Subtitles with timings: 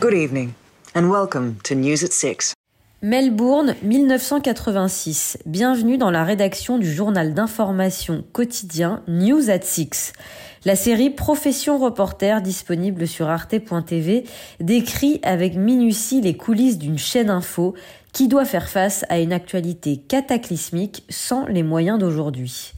[0.00, 0.52] Good evening,
[0.94, 2.54] and welcome to News at 6.
[3.02, 5.38] Melbourne, 1986.
[5.44, 10.12] Bienvenue dans la rédaction du journal d'information quotidien News at Six.
[10.64, 14.22] La série Profession reporter disponible sur arte.tv
[14.60, 17.74] décrit avec minutie les coulisses d'une chaîne info
[18.12, 22.72] qui doit faire face à une actualité cataclysmique sans les moyens d'aujourd'hui.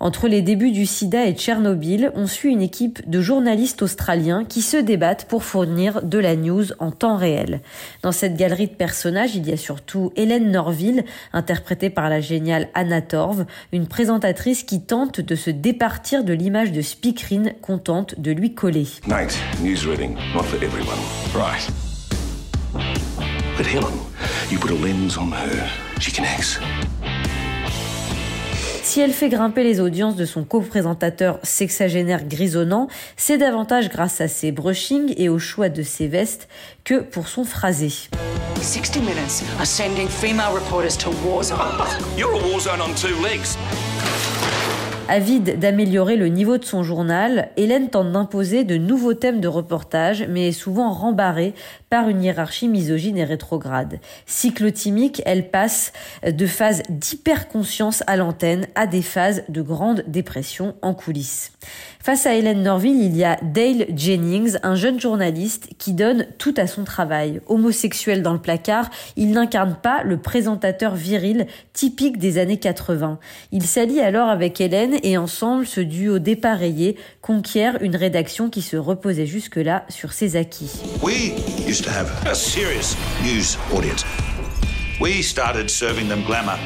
[0.00, 4.62] Entre les débuts du sida et Tchernobyl, on suit une équipe de journalistes australiens qui
[4.62, 7.60] se débattent pour fournir de la news en temps réel.
[8.02, 12.68] Dans cette galerie de personnages, il y a surtout Hélène Norville, interprétée par la géniale
[12.74, 18.30] Anna Torv, une présentatrice qui tente de se départir de l'image de speakerine contente de
[18.30, 18.86] lui coller.
[19.08, 20.98] Night, news reading, not for everyone.
[21.34, 21.68] Right.
[23.56, 23.98] But Helen,
[24.48, 25.68] you put a lens on her.
[25.98, 26.60] She connects.
[28.88, 32.88] Si elle fait grimper les audiences de son co-présentateur sexagénaire grisonnant,
[33.18, 36.48] c'est davantage grâce à ses brushings et au choix de ses vestes
[36.84, 37.92] que pour son phrasé.
[38.54, 41.58] 60 Minutes are sending female reporters to war zone.
[42.16, 43.58] You're a war zone on two legs.
[45.10, 50.26] Avide d'améliorer le niveau de son journal, Hélène tente d'imposer de nouveaux thèmes de reportage,
[50.28, 51.54] mais est souvent rembarrée
[51.88, 54.00] par une hiérarchie misogyne et rétrograde.
[54.26, 55.94] Cyclotimique, elle passe
[56.30, 61.52] de phases d'hyperconscience à l'antenne à des phases de grande dépression en coulisses.
[62.00, 66.54] Face à Hélène Norville, il y a Dale Jennings, un jeune journaliste qui donne tout
[66.56, 67.40] à son travail.
[67.46, 73.18] Homosexuel dans le placard, il n'incarne pas le présentateur viril typique des années 80.
[73.52, 78.76] Il s'allie alors avec Hélène et ensemble, ce duo dépareillé conquiert une rédaction qui se
[78.76, 80.70] reposait jusque-là sur ses acquis.
[81.02, 81.32] We
[81.66, 84.04] used to have a serious news audience.
[85.00, 86.58] We started serving them glamour.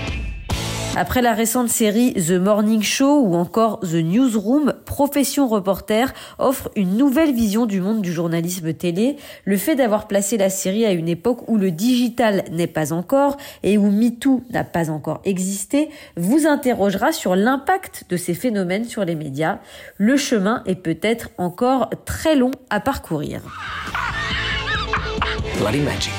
[0.95, 6.99] Après la récente série The Morning Show ou encore The Newsroom, Profession Reporter offre une
[6.99, 9.17] nouvelle vision du monde du journalisme télé.
[9.47, 13.39] Le fait d'avoir placé la série à une époque où le digital n'est pas encore
[13.63, 19.07] et où MeToo n'a pas encore existé vous interrogera sur l'impact de ces phénomènes sur
[19.07, 19.61] les médias.
[19.97, 23.41] Le chemin est peut-être encore très long à parcourir.
[25.59, 26.13] Bloody magic.